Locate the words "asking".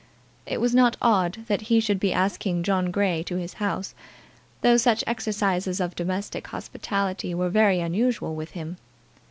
2.11-2.63